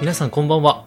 [0.00, 0.84] 皆さんこんばんは。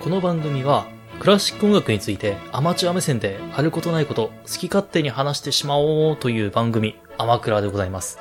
[0.00, 0.86] この番組は、
[1.20, 8.18] クラシック音楽についてアマチュア目線であることないこと好き勝手に話してしまおうという番組、アマクラでございます。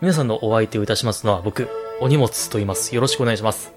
[0.00, 1.68] 皆さんのお相手をいたしますのは僕、
[2.00, 2.96] お荷物と言います。
[2.96, 3.72] よろしくお願いします。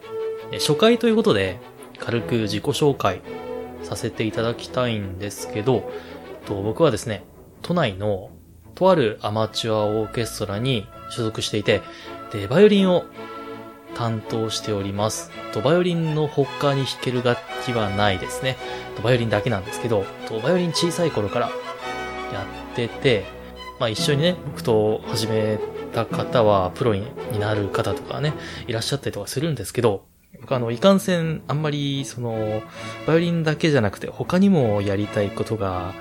[0.53, 1.59] 初回ということで、
[1.99, 3.21] 軽く自己紹介
[3.83, 5.91] させていただきたいんですけど、
[6.47, 7.23] と僕はですね、
[7.61, 8.31] 都内の
[8.73, 11.83] とあるアマチュアオーケストラに所属していて、
[12.31, 13.05] で、バイオリンを
[13.95, 15.31] 担当しております。
[15.53, 18.57] と、バイオリンの他に弾ける楽器はないですね。
[18.95, 21.49] と、バイオリンだけなんですけど、と、バイオリン小さい頃から
[22.31, 23.25] やってて、
[23.79, 25.59] まあ一緒にね、僕と始め
[25.93, 27.05] た方はプロに
[27.39, 28.33] なる方とかね、
[28.67, 30.05] いらっしゃったりとかするんですけど、
[30.41, 32.61] 僕あの、いかんせん、あんまり、その、
[33.07, 35.93] バイオリンだけじゃなくて、他にもやりたいことが、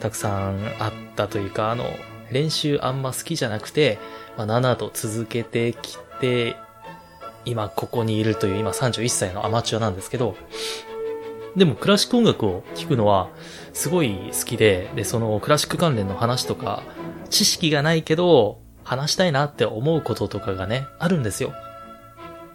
[0.00, 1.84] たくさんあったというか、あの、
[2.30, 3.98] 練習あんま好きじゃなくて、
[4.36, 6.56] まあ、7と続けてきて、
[7.44, 10.36] 今ここにいるという今31歳のアマチュアなんですけど、
[11.56, 13.30] でもクラシック音楽を聴くのは
[13.72, 16.82] すごい好きで、で、そのクラシック関連の話とか、
[17.30, 21.52] 知識がないけど話したいなって思うこととかがね、あるんですよ。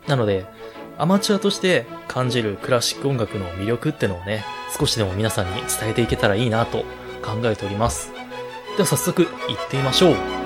[0.08, 0.46] なので、
[0.98, 4.46] アマチュアとして感じるクラシック音楽の魅力ってのをね、
[4.78, 6.80] 少しでも皆さんに伝えていけたらいいなと
[7.24, 8.12] 考えております。
[8.78, 10.43] では早速行ってみましょう。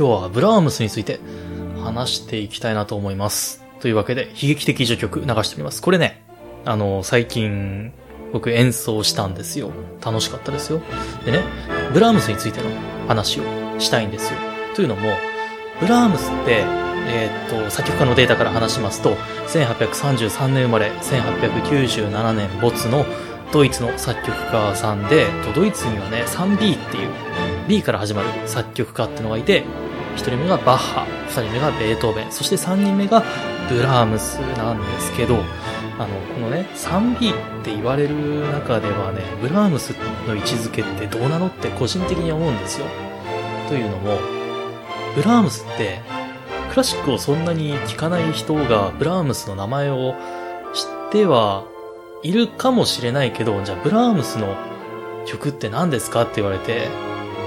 [0.00, 1.20] 今日はブラームスについて
[1.84, 3.62] 話していきたいなと思います。
[3.80, 5.82] というわけで、悲劇的序曲流してみます。
[5.82, 6.22] これね、
[6.64, 7.92] あの、最近、
[8.32, 9.72] 僕演奏したんですよ。
[10.02, 10.80] 楽しかったですよ。
[11.26, 11.44] でね、
[11.92, 12.70] ブラームスについての
[13.08, 13.42] 話を
[13.78, 14.38] したいんですよ。
[14.74, 15.02] というのも、
[15.80, 16.64] ブラームスって、
[17.06, 19.16] えーっと、作曲家のデータから話しますと、
[19.48, 23.04] 1833年生まれ、1897年没の
[23.52, 27.10] ドイツの作曲家さんで、ドイツにはね、3B っていう、
[27.68, 29.64] B から始まる作曲家ってのがいて、
[30.14, 33.22] 1人目がバッハ、2人目がベートーベン、そして3人目が
[33.68, 35.36] ブラームスなんですけど、
[35.98, 39.90] あの、このね、3B って言われる中ではね、ブラームス
[40.26, 42.86] の位置づけってどうなのって個人的に思うんですよ。
[43.68, 44.18] というのも、
[45.14, 46.00] ブラームスって、
[46.70, 50.14] クラシックをそんなに聴かない人がブラームスの名前を
[50.72, 51.64] 知っては
[52.22, 54.56] いるかもしれないけど、じゃあブラームスの
[55.26, 56.88] 曲って何ですかって言われて、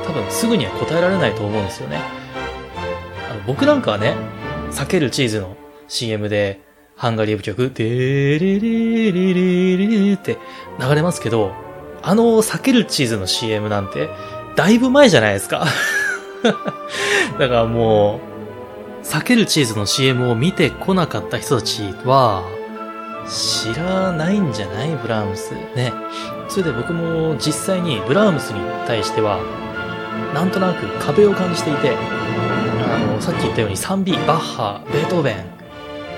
[0.05, 2.22] 多分すぐには答えられないと思うんですよね。
[3.45, 4.15] 僕なんかはね、
[4.71, 5.55] さけるチーズの
[5.87, 6.61] CM で、
[6.95, 10.37] ハンガリー舞曲、でーれれれれれれって
[10.79, 11.51] 流れますけど、
[12.01, 14.09] あの避けるチーズの CM なんて、
[14.55, 15.65] だいぶ前じゃないですか。
[17.39, 18.19] だからも
[19.01, 22.43] う、避けるチーズの CM を見てこなかった人たちは、
[23.27, 24.89] 知らないんじゃない？
[25.01, 25.51] ブラームス。
[25.75, 25.93] ね。
[26.49, 29.39] それで僕も実際にブラームスに対しては、
[30.33, 31.95] なんとなく壁を感じていて、
[32.93, 35.45] あの、さっき言ったように 3B、バッハ、ベートーベン、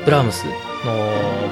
[0.03, 0.52] ブラームスの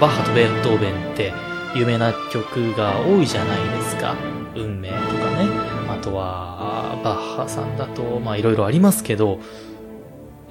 [0.01, 1.31] バッハとベートーベンって
[1.75, 4.15] 有名な曲が多いじゃないですか。
[4.53, 5.47] 運命とかね。
[5.87, 9.39] あとは、バッハさんだと、まあいろいろありますけど、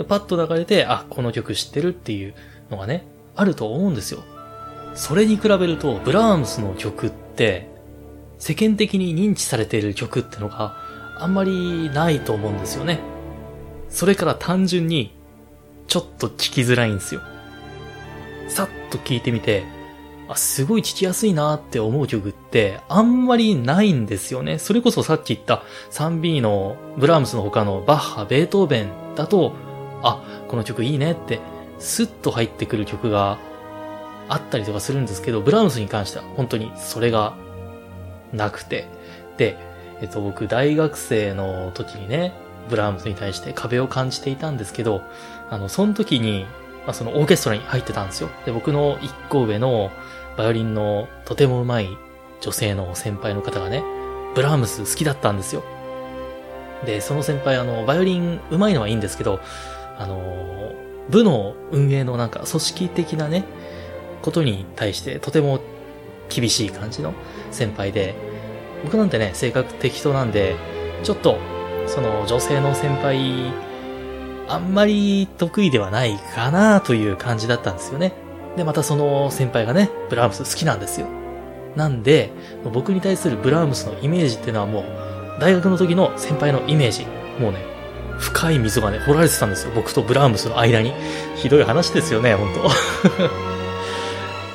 [0.08, 2.34] パッと流れて、あ、この曲知ってるっていう
[2.70, 3.04] のがね、
[3.36, 4.22] あると思うんですよ。
[4.94, 7.68] それに比べると、ブラームスの曲って、
[8.38, 10.76] 世間的に認知されている曲ってのが
[11.18, 13.11] あんまりないと思うんですよね。
[13.92, 15.14] それから単純に、
[15.86, 17.20] ちょっと聞きづらいんですよ。
[18.48, 19.64] さっと聞いてみて、
[20.28, 24.58] あ、すごい聞きやすいなって思う曲ってあんまりないんですよね。
[24.58, 29.52] それこそさっき言った 3B のブラームスの他のバッハ、ベートーベンだと、
[30.02, 31.40] あ、この曲いいねって
[31.78, 33.38] スッと入ってくる曲が
[34.28, 37.34] あったりとかするんですけど、ブラームスに関しては本当にそれが
[38.32, 38.86] なくて。
[39.36, 39.56] で、
[40.00, 42.32] えっと僕大学生の時にね、
[42.68, 45.02] ブラームスに対して壁を感じていたんですけど、
[45.50, 46.46] あの、その時に、
[46.86, 48.28] まあ、そのオーケストラに入ってたんですよ。
[48.44, 49.90] で、僕の一個上の
[50.36, 51.98] バイオリンのとても上手い
[52.40, 53.82] 女性の先輩の方がね、
[54.34, 55.62] ブラームス好きだったんですよ。
[56.84, 59.40] で、その先輩あの、バイオリン上手いのはいいんですけど、
[59.98, 60.72] あの、
[61.08, 63.44] 部の運営のなんか組織的なね、
[64.22, 65.60] ことに対してとても
[66.28, 67.12] 厳しい感じの
[67.50, 68.14] 先輩で、
[68.84, 70.56] 僕なんてね、性格適当なんで、
[71.04, 71.38] ちょっと、
[71.86, 73.52] その女性の先輩、
[74.48, 78.12] あんまり得意ではないかなという感じだったんですよね。
[78.56, 81.06] で、またその先輩がね、ブラームス好きなんですよ。
[81.76, 82.32] なんで、
[82.72, 84.84] 僕に対するブラームスのイメージっていうのはもう、
[85.40, 87.06] 大学の時の先輩のイメージ。
[87.40, 87.64] もうね、
[88.18, 89.72] 深い溝がね、掘られてたんですよ。
[89.74, 90.92] 僕とブラームスの間に。
[91.36, 92.62] ひどい話ですよね、本当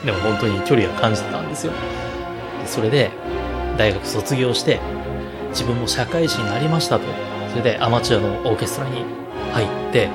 [0.05, 1.73] でも本当に距離が感じてたんですよ。
[2.67, 3.09] それで、
[3.77, 4.79] 大学卒業して、
[5.57, 7.05] 自分も社会人になりましたと。
[7.49, 9.03] それでアマチュアのオーケストラに
[9.53, 10.07] 入って、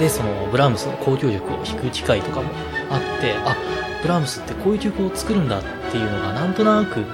[0.00, 2.50] で、そのブラームスの交響曲を弾く機会とかも
[2.90, 3.56] あって、あ、
[4.02, 7.04] ブラームスってこういう曲を作るんだっていうのがなんとなく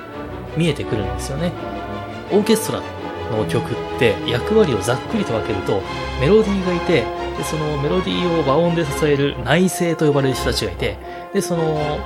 [0.56, 1.52] 見えてくるんですよね。
[2.30, 2.82] オーケストラ
[3.30, 5.82] の曲って役割をざっくりと分けると
[6.22, 7.04] メロディーがいて、
[7.36, 10.96] でそのメロディーを和音で支える内声と呼ばれる人たちがいて、
[11.34, 11.98] で、その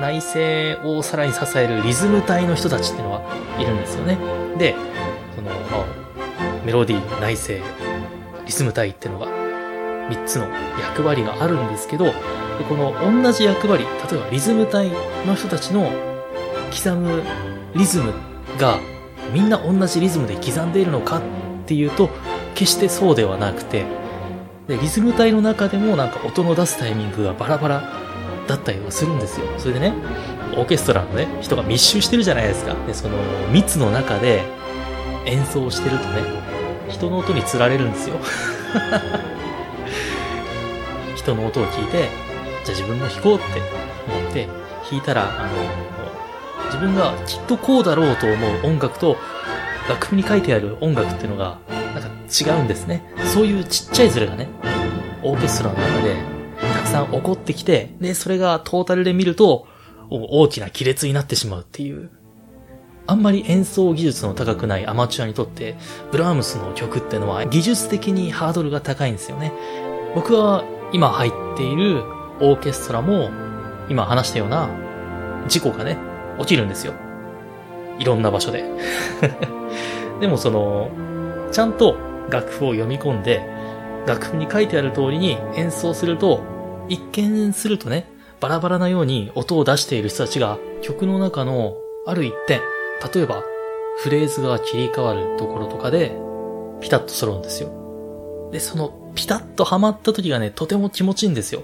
[0.00, 3.22] 内声をさらに支えるリズム隊の人たちっていうのが
[3.58, 4.16] いるんですよね。
[4.58, 4.74] で、
[5.34, 5.50] その、
[6.64, 7.62] メロディー、内声、
[8.46, 10.48] リズム隊っていうのが3つの
[10.80, 12.12] 役割があるんですけど、で
[12.68, 14.90] この同じ役割、例えばリズム隊
[15.26, 15.90] の人たちの
[16.70, 17.22] 刻む
[17.74, 18.12] リズム
[18.58, 18.78] が
[19.32, 21.22] みんな同じリズムで刻んでいるのかっ
[21.66, 22.10] ていうと、
[22.54, 23.84] 決してそうではなくて、
[24.66, 28.07] でリズム隊の中でもなんか音の出すタイミングがバラバラ
[28.48, 29.46] だったりはするんですよ。
[29.58, 29.92] それでね、
[30.56, 32.74] オーケストラのね、人が密集してるじゃないですか。
[32.86, 33.16] で、その
[33.52, 34.42] 密の中で
[35.26, 36.22] 演奏してるとね、
[36.88, 38.16] 人の音につられるんですよ。
[41.14, 42.08] 人の音を聞いて、
[42.64, 43.44] じゃあ自分も弾こうって
[44.08, 44.48] 思って
[44.90, 45.48] 弾いたら、あの、
[46.66, 49.16] 自分がきっとこうだろうと思う音楽と
[49.88, 51.58] 楽譜に書いてある音楽っていうのが
[51.94, 53.02] なんか違うんですね。
[53.32, 54.48] そういうちっちゃいズレがね、
[55.22, 59.66] オーケストラの中でたくさん起こってきて、で、それがトータルで見ると
[60.10, 62.10] 大きな亀裂になってしまうっていう。
[63.06, 65.76] あんまり演奏技術の高くないアマチュアにとって、
[66.12, 69.52] ブラームスの曲ってのは技術的にハードルが高いんですよね。
[70.14, 72.02] 僕は今入っている
[72.40, 73.30] オーケストラも、
[73.88, 74.68] 今話したような
[75.48, 75.96] 事故がね、
[76.38, 76.92] 起きるんですよ。
[77.98, 78.64] いろんな場所で。
[80.20, 80.90] でもその、
[81.50, 81.96] ちゃんと
[82.30, 83.57] 楽譜を読み込んで、
[84.08, 86.42] 楽譜に書いてある通りに演奏すると、
[86.88, 88.10] 一見するとね、
[88.40, 91.76] バラバラなように音を出している人たちが曲の中の
[92.06, 92.60] ある一点、
[93.14, 93.44] 例えば
[93.98, 96.16] フレーズが切り替わるところとかで
[96.80, 98.48] ピタッと揃うんですよ。
[98.50, 101.62] で、そのピタッとハマった時がね、とても気持ちいいんですよ。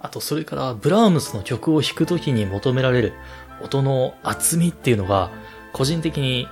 [0.00, 3.14] あと、それから、ブラームスの曲を弾くときに求められる
[3.62, 5.30] 音の厚みっていうのが、
[5.72, 6.46] 個人的に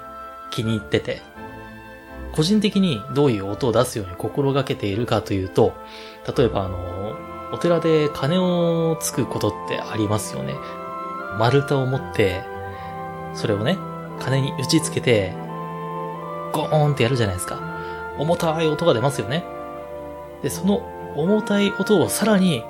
[0.51, 1.21] 気に入ってて、
[2.35, 5.73] 個人的にどういう音を出すように心がけているかというと、
[6.37, 7.15] 例えばあの、
[7.53, 10.55] お寺で鐘をつくことってありますよね。
[11.39, 12.43] 丸太を持って、
[13.35, 13.79] それをね、
[14.19, 15.33] 鐘に打ち付けて、
[16.53, 17.61] ゴーンってやるじゃないですか。
[18.19, 19.45] 重たい音が出ますよね。
[20.43, 20.83] で、その
[21.17, 22.65] 重たい音をさらに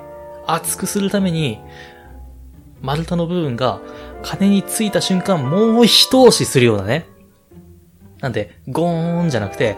[0.45, 1.59] 熱くするために、
[2.81, 3.79] 丸太の部分が
[4.21, 7.14] 鐘についた瞬間、もう一押しするようなね。
[8.25, 9.77] なんで、ゴーンじゃなくて、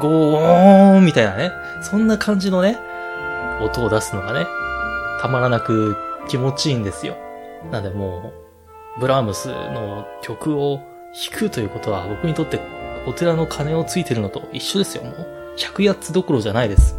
[0.00, 1.52] ゴーンみたいなね。
[1.80, 2.76] そんな感じのね、
[3.62, 4.46] 音を出すのがね、
[5.20, 5.96] たまらなく
[6.26, 7.16] 気持ちいいんですよ。
[7.70, 8.32] なんでも
[8.96, 10.80] う、ブラームスの曲を
[11.30, 12.58] 弾くということは僕にとって
[13.06, 15.04] お寺の鐘をついてるのと一緒ですよ。
[15.04, 16.98] もう、百八つどころじゃないです。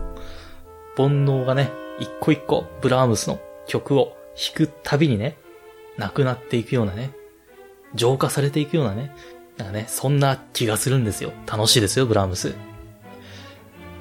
[0.96, 5.36] 煩悩がね、一個一個ブラームスの曲を弾くたびにね、
[5.98, 7.12] なくなっていくようなね、
[7.96, 9.12] 浄化されていくようなね、
[9.58, 11.32] なんかね、そんな気がするんですよ。
[11.48, 12.56] 楽しいですよ、ブラームス。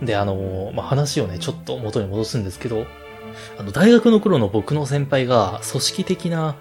[0.03, 2.87] で、あのまあ、話をね、ちょっと元に戻すんですけど、
[3.59, 6.56] あの、大学の頃の僕の先輩が組織的な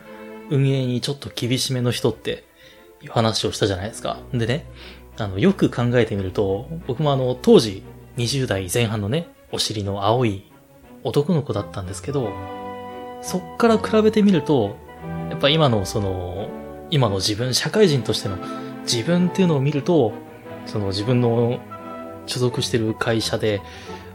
[0.50, 2.44] 運営にちょっと厳しめの人って
[3.02, 4.20] いう話をしたじゃないですか。
[4.34, 4.66] でね、
[5.18, 7.84] あの、よく考えてみると、僕もあの、当時
[8.18, 10.52] 20代前半のね、お尻の青い
[11.04, 12.32] 男の子だったんですけど、
[13.22, 14.76] そっから比べてみると、
[15.30, 16.50] やっぱ今のその、
[16.90, 18.38] 今の自分、社会人としての
[18.84, 20.14] 自分っていうのを見ると、
[20.66, 21.60] その自分の
[22.26, 23.62] 所属してる会社で、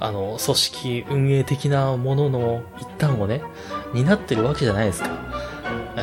[0.01, 3.43] あの、組織運営的なものの一端をね、
[3.93, 5.11] 担ってるわけじゃないですか。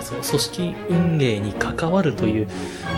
[0.01, 2.48] その組織運営に関わるという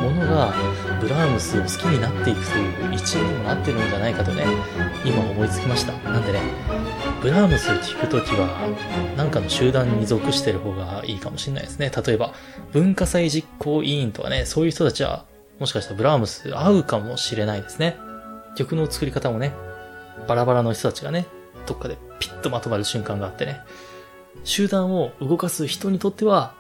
[0.01, 0.53] ものが、
[1.00, 4.45] ブラームスを好きになっていくという一因にもなってるんじゃないかとね、
[5.05, 5.93] 今思いつきました。
[6.09, 6.41] なんでね、
[7.21, 8.47] ブラームス聴くときは、
[9.15, 11.91] なんかの集団に属してる方がいいかもしれないですね。
[12.05, 12.33] 例えば、
[12.74, 15.25] 文化祭実行委員とかね、そういう人たちは、
[15.59, 17.97] もしかしたらブラームス合うかもしれないですね。
[18.55, 19.53] 曲の作り方もね、
[20.27, 21.25] バラバラの人たちがね、
[21.65, 23.59] どっかでピッとまとまる瞬間があってね、
[24.43, 26.53] 集団を動かす人にとっては、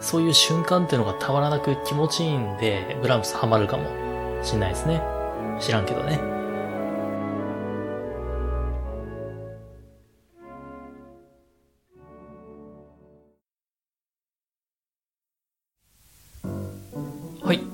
[0.00, 3.84] そういう瞬間っていうのがたまらなく気持ちいいんで、ブラームスハマるかも
[4.42, 5.02] しんないですね。
[5.60, 6.41] 知らんけどね。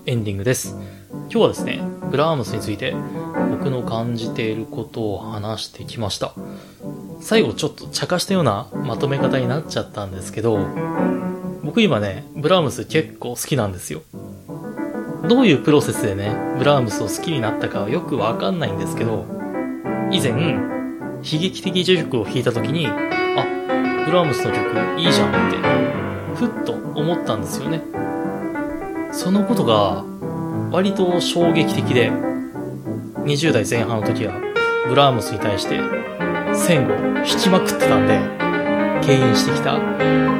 [0.08, 0.74] エンディングです。
[1.10, 2.96] 今日はですね、ブラームスについて
[3.50, 6.32] 僕の感じていることを話してきました。
[7.20, 10.66] 最後ちょっと茶化したようなまとめ方になっちゃったんですけど、
[11.62, 14.00] 僕今ね、ブラームス結構好きなんですよ。
[15.28, 19.26] どういうプロセスでね、ブラームスを好きになったかはよくわかんないんですけど、
[20.10, 22.94] 以前、悲劇的序曲を弾いた時に、あ、
[24.06, 25.58] ブラームスの曲いいじゃんって、
[26.34, 27.82] ふっと思ったんですよね。
[29.12, 30.04] そのことが、
[30.70, 32.10] 割と衝撃的で、
[33.24, 34.34] 20代前半の時は、
[34.88, 35.80] ブラームスに対して
[36.54, 38.18] 線を引きまくってたんで、
[39.06, 39.78] 牽引してきた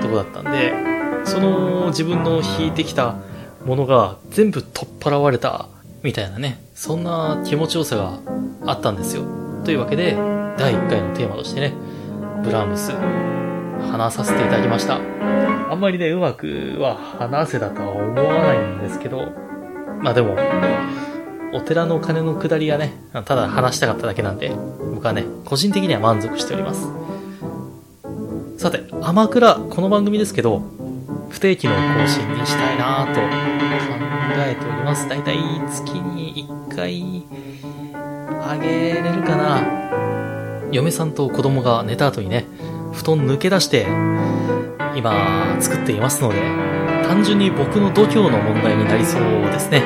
[0.01, 0.73] とこだったんで、
[1.25, 3.17] その自分の引いてきた
[3.65, 5.69] ものが全部取っ払われた
[6.03, 8.19] みたいなね、そんな気持ちよさが
[8.67, 9.25] あったんですよ。
[9.65, 10.15] というわけで、
[10.59, 11.75] 第1回のテーマとしてね、
[12.43, 12.93] ブラームス、
[13.91, 15.01] 話させていただきました。
[15.71, 19.33] あんまりね、うまくは話せたとは思わないんですけど、
[20.01, 20.35] まあでも、
[21.53, 24.51] お寺の鐘の下りがね、ただ話したかっただけなんで、
[24.95, 26.89] 僕はね、個人的には満足しております。
[28.57, 30.63] さて、アマクラ、この番組ですけど、
[31.29, 33.27] 不定期の更新にしたいなぁと考
[34.39, 35.09] えております。
[35.09, 35.39] だいたい
[35.71, 37.25] 月に1回、
[38.43, 39.63] あげれるかな
[40.73, 42.47] 嫁さんと子供が寝た後にね、
[42.93, 43.87] 布団抜け出して、
[44.99, 46.41] 今、作っていますので、
[47.07, 49.81] 単純に僕の度胸の問題になりそうですね。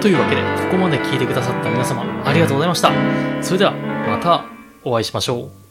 [0.00, 2.90] というわけで、ここまで聞いてくださった皆様、ありがとうございました。
[3.40, 3.72] それでは、
[4.08, 4.44] また
[4.82, 5.67] お会いしましょう。